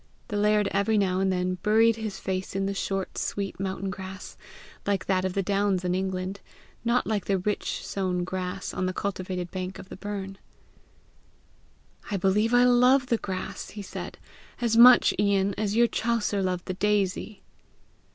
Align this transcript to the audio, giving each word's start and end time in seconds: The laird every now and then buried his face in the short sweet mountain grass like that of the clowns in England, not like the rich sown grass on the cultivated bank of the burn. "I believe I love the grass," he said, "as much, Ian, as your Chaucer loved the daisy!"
The 0.29 0.35
laird 0.35 0.67
every 0.71 0.97
now 0.97 1.19
and 1.19 1.31
then 1.31 1.59
buried 1.61 1.97
his 1.97 2.19
face 2.19 2.55
in 2.55 2.65
the 2.65 2.73
short 2.73 3.19
sweet 3.19 3.59
mountain 3.59 3.91
grass 3.91 4.35
like 4.87 5.05
that 5.05 5.25
of 5.25 5.33
the 5.35 5.43
clowns 5.43 5.85
in 5.85 5.93
England, 5.93 6.39
not 6.83 7.05
like 7.05 7.25
the 7.25 7.37
rich 7.37 7.85
sown 7.85 8.23
grass 8.23 8.73
on 8.73 8.87
the 8.87 8.93
cultivated 8.95 9.51
bank 9.51 9.77
of 9.77 9.89
the 9.89 9.95
burn. 9.97 10.39
"I 12.09 12.17
believe 12.17 12.51
I 12.51 12.63
love 12.63 13.05
the 13.05 13.17
grass," 13.19 13.69
he 13.69 13.83
said, 13.83 14.17
"as 14.59 14.75
much, 14.75 15.13
Ian, 15.19 15.53
as 15.55 15.75
your 15.75 15.85
Chaucer 15.85 16.41
loved 16.41 16.65
the 16.65 16.73
daisy!" 16.73 17.43